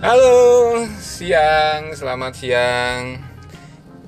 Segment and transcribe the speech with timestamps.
[0.00, 0.32] Halo,
[0.96, 3.20] siang, selamat siang.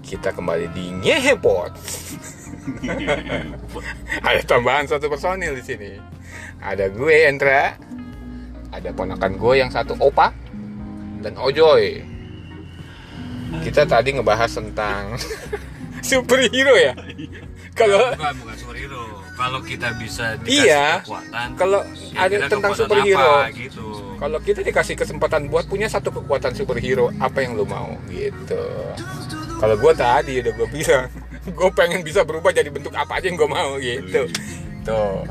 [0.01, 1.73] Kita kembali di Ngehepot.
[4.27, 5.93] ada tambahan satu personil di sini.
[6.65, 7.77] Ada gue Endra,
[8.73, 10.33] ada ponakan gue yang satu Opa
[11.21, 12.01] dan Ojoy.
[13.61, 15.21] Kita tadi ngebahas tentang
[16.09, 16.97] superhero ya.
[17.77, 19.03] Kalau bukan bukan superhero.
[19.33, 20.87] Kalau kita bisa dikasih Iya.
[21.03, 21.81] kekuatan, Kalau
[22.13, 23.33] ya ada tentang superhero.
[23.45, 24.12] apa, gitu.
[24.23, 28.63] Kalau kita dikasih kesempatan buat punya satu kekuatan superhero, apa yang lu mau gitu.
[29.59, 31.11] Kalau gue tadi udah gue bilang,
[31.59, 34.23] gue pengen bisa berubah jadi bentuk apa aja yang gue mau gitu.
[34.87, 35.27] Tuh.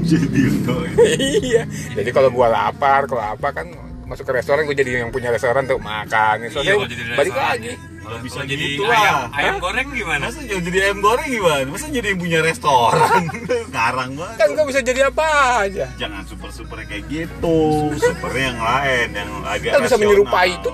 [0.00, 0.76] jadi itu
[1.44, 1.62] iya.
[1.92, 3.68] Jadi kalau gue lapar, kalau apa kan
[4.08, 6.48] masuk ke restoran gue jadi yang punya restoran tuh makan.
[6.48, 6.72] So, Iya,
[7.20, 7.68] balik restoran lagi.
[7.68, 7.95] ya.
[8.06, 9.34] Kalau bisa jadi gitu ayam, lah.
[9.34, 10.22] ayam goreng gimana?
[10.30, 13.22] masa jangan jadi ayam goreng gimana masa jadi yang punya restoran
[13.68, 15.28] sekarang banget Kan gue bisa jadi apa
[15.66, 15.84] aja.
[15.98, 17.58] jangan super super kayak gitu
[17.98, 20.68] super yang lain yang agak Kan bisa menyerupai itu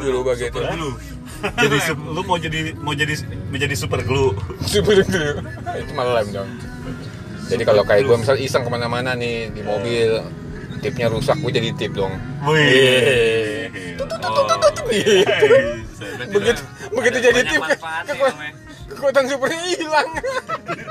[0.00, 0.56] dulu begitu.
[0.56, 0.94] Super glue.
[1.64, 3.14] jadi lu mau jadi mau jadi
[3.48, 4.32] menjadi super glue
[4.64, 5.40] Super dulu.
[5.76, 6.50] Itu malah lem dong.
[7.46, 10.22] Jadi kalau kayak gue misal iseng ke mana-mana nih di mobil,
[10.78, 12.14] tipnya rusak, gue jadi tip dong.
[12.44, 13.68] wih
[14.90, 15.79] Gitu.
[16.20, 18.52] Berarti Begitu lah, begitu ada jadi tip, manfaatnya kekuatan,
[18.86, 20.08] kekuatan supernya hilang.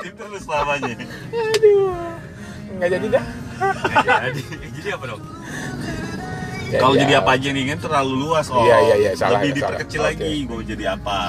[0.00, 0.94] itu terus selamanya
[1.30, 1.94] Aduh,
[2.72, 3.24] nggak jadi dah.
[4.20, 4.42] jadi
[4.72, 5.22] jadi apa dong?
[6.66, 7.00] Ya, kalau ya.
[7.00, 9.74] jadi apa aja nih kan terlalu luas oh Iya, iya, iya, salah, lebih salah.
[9.74, 10.06] diperkecil Oke.
[10.08, 11.20] lagi gue jadi apa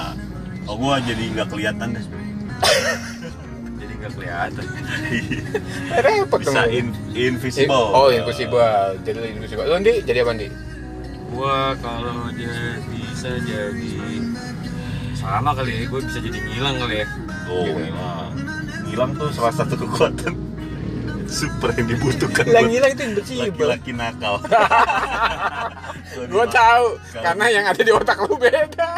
[0.64, 2.04] oh gue jadi nggak kelihatan deh
[3.74, 4.64] Jadi nggak kelihatan.
[5.98, 8.62] repot bisa in- invisible Oh, invisible.
[9.02, 9.64] Jadi invisible.
[9.64, 10.48] Lu Ndi, jadi apa Ndi?
[11.28, 13.90] Gua kalau jadi bisa jadi
[15.14, 17.06] sama kali ya, gue bisa jadi ngilang kali ya.
[17.46, 17.78] Oh, Gitu.
[17.78, 18.30] ngilang.
[18.82, 20.34] Ngilang tuh salah satu kekuatan
[21.30, 23.46] super yang dibutuhkan Hilang buat hilang itu invisible.
[23.46, 24.42] laki-laki nakal.
[26.34, 28.90] Gue tahu, karena yang ada di otak lu beda.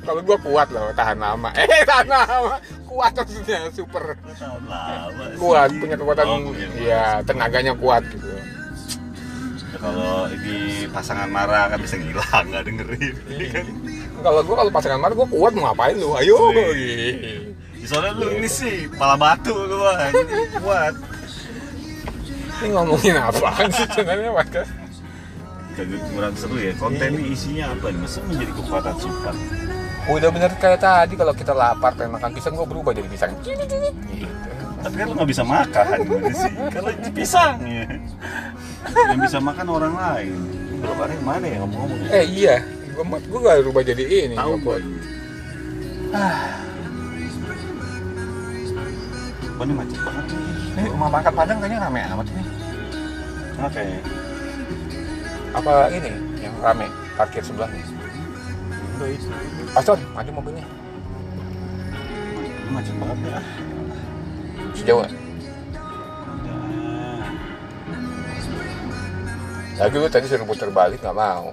[0.00, 1.48] Kalau gue kuat loh, tahan lama.
[1.60, 2.58] Eh, tahan lama.
[2.82, 4.18] Kuat maksudnya, super.
[4.26, 5.38] Tahan lama sih.
[5.38, 8.26] Kuat, punya kekuatan, Oh, ya tenaganya kuat gitu.
[9.78, 13.14] Kalau ini pasangan marah kan bisa ngilang, nggak dengerin.
[13.30, 13.48] Iya.
[13.54, 13.66] kan?
[14.20, 16.10] Kalau gue kalau pasangan marah, gue kuat mau ngapain lu?
[16.18, 16.36] Ayo.
[16.50, 17.54] Wih.
[17.86, 19.78] Soalnya lu ini sih pala batu lu
[20.60, 20.94] kuat.
[22.60, 24.70] Ini ngomongin apaan sih sebenarnya podcast?
[25.78, 26.72] Kagak kurang seru ya.
[26.76, 28.00] Konten ini isinya apa nih?
[28.04, 29.34] Masa menjadi kekuatan super?
[30.10, 33.32] Udah bener kayak tadi kalau kita lapar pengen makan pisang gue berubah jadi pisang.
[33.40, 33.76] Gitu.
[34.80, 35.84] Tapi kan lu nggak bisa makan
[36.32, 36.52] sih?
[36.72, 37.84] Kalau pisang ya.
[39.12, 40.36] Yang bisa makan orang lain.
[40.80, 42.00] Belum ada yang mana ya ngomong-ngomong?
[42.08, 42.56] Eh iya,
[42.96, 44.36] gue gue gak berubah jadi ini.
[44.40, 44.76] Tahu gue.
[49.60, 50.80] Wah ini macet banget nih.
[50.80, 52.42] Ini rumah makan Padang kayaknya rame amat ini.
[53.60, 53.84] Oke.
[55.52, 56.10] Apa ini
[56.40, 57.84] yang rame parkir sebelahnya?
[58.96, 59.28] Udah itu.
[59.76, 60.64] Pastor, maju mobilnya.
[62.40, 63.40] Ini macet banget ya.
[64.80, 65.04] Sejauh.
[69.76, 71.52] Lagi lu tadi suruh putar balik nggak mau.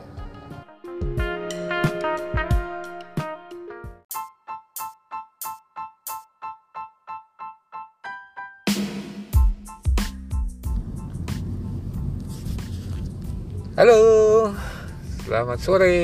[13.75, 13.99] Halo,
[15.27, 15.99] selamat sore.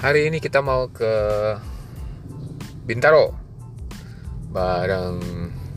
[0.00, 1.12] Hari ini kita mau ke
[2.88, 3.45] Bintaro
[4.56, 5.20] bareng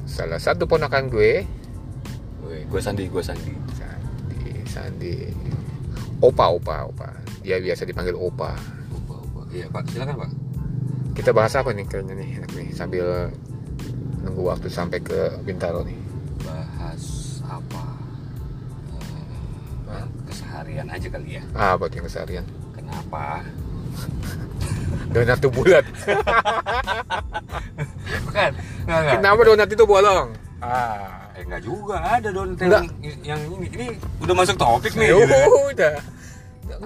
[0.08, 1.44] salah satu ponakan gue
[2.48, 3.52] Wih, gue sandi, gue sandi.
[3.76, 5.16] Sandi, Sandi.
[6.24, 7.12] Opa, Opa, Opa.
[7.44, 8.56] Dia biasa dipanggil Opa.
[8.90, 9.42] Lupa, lupa.
[9.54, 10.32] Iya pak, silakan pak.
[11.14, 13.30] Kita bahas apa nih kayaknya nih, enak nih sambil
[14.24, 16.00] nunggu waktu sampai ke Bintaro nih.
[16.42, 17.04] Bahas
[17.46, 17.86] apa?
[19.94, 21.44] Eh, keseharian aja kali ya.
[21.54, 22.48] Ah, buat yang keseharian.
[22.74, 23.44] Kenapa?
[25.12, 25.86] Donat itu bulat.
[28.90, 29.22] Bukan, enggak, enggak.
[29.22, 30.28] Kenapa donat itu bolong?
[30.60, 31.30] Ah.
[31.38, 32.82] Eh, enggak juga ada don Enggak.
[33.00, 33.68] yang, yang ini.
[33.70, 33.86] Ini
[34.20, 35.14] udah masuk topik nih.
[35.14, 35.48] Gitu kan.
[35.70, 35.94] udah.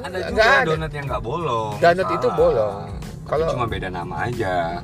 [0.04, 0.68] Ada juga Nggak ada.
[0.68, 1.74] donat yang nggak bolong.
[1.80, 2.88] Donat itu bolong.
[3.24, 4.84] Kalau- cuma beda nama aja.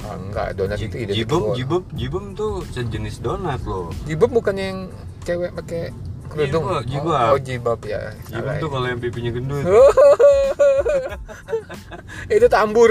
[0.00, 3.92] Oh, enggak, donat itu ide Jibem, jibem, jibem tuh sejenis donat loh.
[4.08, 4.78] Jibab bukan yang
[5.28, 5.92] cewek pakai
[6.32, 6.64] kerudung.
[6.64, 7.20] Jibab, jibab.
[7.20, 8.00] Oh, oh, jibab ya.
[8.24, 8.72] Salah tuh ya.
[8.72, 9.60] kalau yang pipinya gendut.
[12.36, 12.90] itu tambur.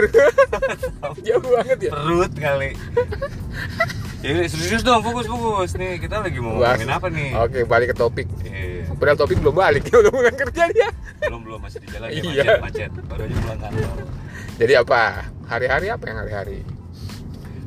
[1.25, 1.91] Jauh banget ya.
[1.91, 2.71] Perut kali.
[4.19, 5.95] Ya, serius dong, fokus fokus nih.
[5.97, 7.29] Kita lagi mau Bahas- ngomongin apa nih?
[7.39, 8.27] Oke, balik ke topik.
[8.43, 8.91] Iya.
[8.99, 10.89] Padahal topik belum balik, udah pulang kerja dia.
[11.23, 12.51] Belum belum masih di jalan ya Iya.
[12.59, 13.05] macet macet.
[13.07, 13.91] Baru aja pulang kantor.
[14.59, 15.01] Jadi apa?
[15.47, 16.59] Hari-hari apa yang hari-hari?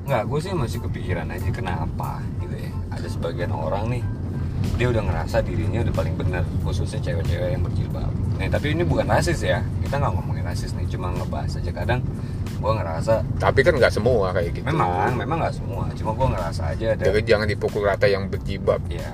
[0.02, 2.70] Enggak, gue sih masih kepikiran aja kenapa gitu ya.
[2.90, 4.02] Ada sebagian orang nih
[4.78, 8.12] dia udah ngerasa dirinya udah paling benar khususnya cewek-cewek yang berjilbab.
[8.38, 9.60] Nih tapi ini bukan rasis ya.
[9.84, 11.70] Kita nggak ngomongin rasis nih cuma ngebahas aja.
[11.70, 12.00] Kadang
[12.62, 14.66] gue ngerasa tapi kan nggak semua kayak gitu.
[14.66, 15.84] Memang memang nggak semua.
[15.94, 19.06] Cuma gue ngerasa aja ada jadi jangan dipukul rata yang berjibab ya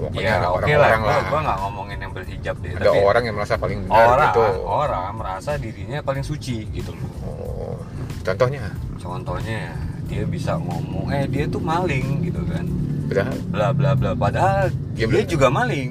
[0.00, 1.20] pokoknya ya ada orang-orang lah.
[1.28, 4.44] Gue nggak ngomongin yang berhijab deh ada tapi orang yang merasa paling benar orang gitu.
[4.64, 7.10] orang merasa dirinya paling suci gitu loh.
[7.28, 7.76] Oh,
[8.24, 8.64] contohnya?
[8.96, 9.76] Contohnya
[10.10, 12.66] dia bisa ngomong eh dia tuh maling gitu kan
[13.10, 14.10] padahal bla bla bla.
[14.14, 15.90] Padahal Dia dia, juga maling.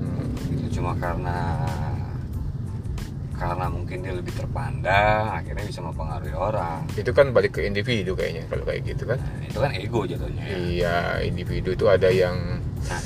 [0.00, 1.60] Hmm, gitu cuma karena
[3.34, 6.80] karena mungkin dia lebih terpandang akhirnya bisa mempengaruhi orang.
[6.96, 9.20] Itu kan balik ke individu kayaknya kalau kayak gitu kan.
[9.20, 10.42] Nah, itu kan ego jatuhnya.
[10.48, 10.56] Ya.
[10.56, 13.00] iya individu itu ada yang nah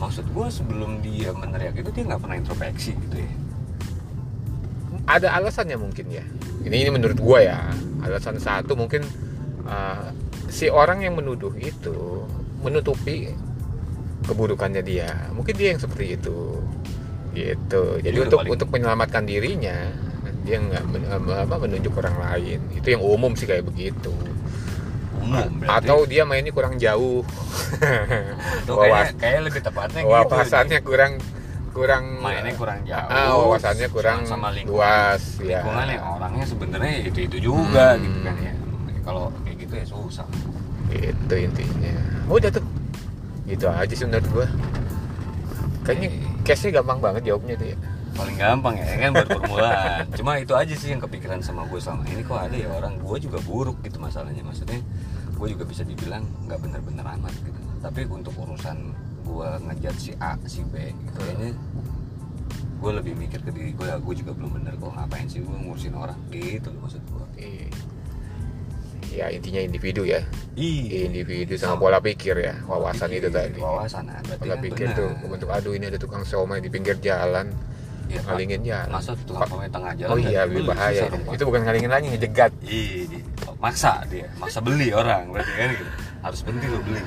[0.00, 3.32] maksud gue sebelum dia meneriak itu dia nggak pernah introspeksi gitu ya.
[5.06, 6.24] Ada alasannya mungkin ya.
[6.62, 7.58] Ini ini menurut gua ya.
[8.06, 9.02] Alasan satu mungkin
[9.66, 10.14] uh,
[10.52, 12.28] si orang yang menuduh itu
[12.60, 13.32] menutupi
[14.22, 15.32] keburukannya dia.
[15.32, 16.60] Mungkin dia yang seperti itu.
[17.32, 17.82] Gitu.
[17.98, 19.76] Jadi udah untuk paling- untuk menyelamatkan dirinya
[20.42, 22.60] dia nggak men- apa, menunjuk orang lain.
[22.70, 24.12] Itu yang umum sih kayak begitu.
[25.16, 25.86] Umum berarti.
[25.86, 27.22] atau dia mainnya kurang jauh.
[28.68, 31.12] Wawas- kayaknya lebih tepatnya gitu wawasannya kurang
[31.72, 34.76] kurang mainnya kurang jauh ah, wawasannya kurang sama lingkungan.
[34.76, 35.62] luas ya.
[35.62, 38.02] Lingkungan yang orangnya sebenarnya itu itu juga Hmm.
[38.02, 38.52] gitu kan ya.
[39.02, 39.24] Kalau
[39.72, 40.28] gitu ya susah
[40.92, 41.94] itu intinya.
[42.28, 42.60] Udah tuh
[43.48, 44.46] gitu aja sih menurut gua.
[45.88, 46.08] Kayaknya
[46.44, 47.76] case nya gampang banget jawabnya tuh ya.
[48.12, 50.04] Paling gampang ya kan buat permulaan.
[50.12, 52.20] Cuma itu aja sih yang kepikiran sama gue selama ini.
[52.20, 53.00] Kok ada ya orang?
[53.00, 54.44] Gue juga buruk gitu masalahnya.
[54.44, 54.84] Maksudnya
[55.32, 57.60] gue juga bisa dibilang nggak bener-bener amat gitu.
[57.80, 58.92] Tapi untuk urusan
[59.24, 61.56] gue ngejat si A si B gitu kayaknya
[62.82, 65.56] gue lebih mikir ke diri gue ya gue juga belum bener kok ngapain sih gue
[65.56, 66.20] ngurusin orang.
[66.28, 67.91] Gitu loh maksud gue Iya.
[69.12, 71.08] Ya intinya individu ya Iya.
[71.08, 75.08] individu sama pola pikir ya wawasan Pikir, itu tadi wawasan nah, pola kan pikir tuh
[75.28, 77.52] bentuk aduh ini ada tukang somai di pinggir jalan
[78.10, 78.34] Iya, Pak.
[78.34, 80.52] ngalingin jalan masa tukang somai tengah jalan oh iya dibeli?
[80.58, 81.32] lebih bahaya Susah ya.
[81.32, 83.18] itu bukan ngalingin lagi ngejegat Iya,
[83.56, 85.84] maksa dia, maksa beli orang berarti kan gitu.
[86.22, 87.02] Harus berhenti lo beli.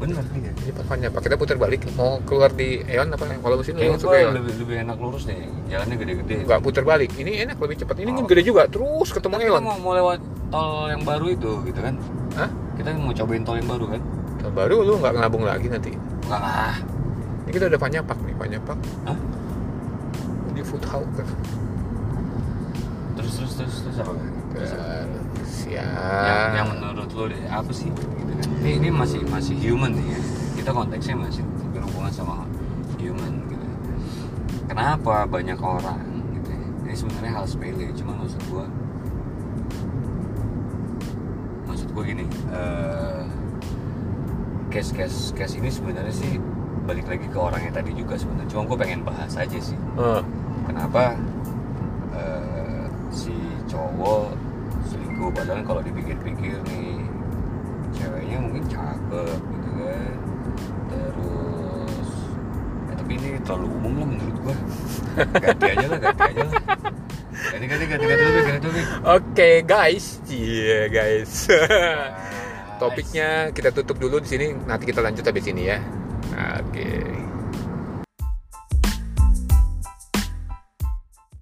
[0.00, 0.48] Bener dia.
[0.48, 4.32] ini papannya pak kita putar balik mau keluar di Eon apa kalau mesin lu Eon
[4.32, 6.36] lebih lebih enak lurus nih, jalannya gede-gede.
[6.48, 8.28] nggak putar balik ini enak lebih cepat ini kan Oh.
[8.32, 10.18] gede juga terus ketemu Tapi Eon kita mau, mau lewat
[10.48, 11.94] tol yang baru itu gitu kan?
[12.32, 12.48] Hah?
[12.74, 14.00] Kita mau cobain tol yang baru kan?
[14.40, 15.92] Nah, baru lu nggak ngelabung lagi nanti
[16.24, 16.76] Enggak ah.
[17.44, 19.18] ini kita udah panyapak nih panyapak Hah?
[20.50, 21.28] di food hawker
[23.20, 24.12] Terus terus terus terus apa?
[25.46, 25.86] Siap
[26.26, 27.88] Yang, yang menurut lo deh apa sih?
[27.92, 28.48] Gitu kan?
[28.62, 30.20] Ini ini masih masih human nih ya.
[30.58, 32.44] Kita konteksnya masih berhubungan sama
[32.98, 33.66] human gitu.
[34.68, 36.02] Kenapa banyak orang
[36.36, 36.66] gitu ya?
[36.86, 38.66] Ini sebenarnya hal sepele, cuma maksud gua
[41.70, 43.24] maksud gua gini, eh
[44.70, 46.38] case case case ini sebenarnya sih
[46.86, 48.50] balik lagi ke orangnya tadi juga sebenarnya.
[48.50, 50.22] Cuma gua pengen bahas aja sih Eh,
[50.66, 51.14] kenapa
[52.14, 53.34] eh, si
[53.70, 54.19] cowok
[55.34, 56.98] padahal kalau dipikir-pikir nih
[57.94, 60.14] ceweknya mungkin cakep gitu kan
[60.90, 62.08] terus
[62.90, 64.54] eh, tapi ini terlalu umum lah menurut gua
[65.42, 66.54] ganti aja lah ganti aja lah
[67.50, 71.48] ganti ganti ganti ganti topik ganti topik Oke guys, iya guys.
[72.80, 74.46] Topiknya kita tutup dulu di sini.
[74.68, 75.80] Nanti kita lanjut habis ini ya.
[76.60, 77.00] Oke.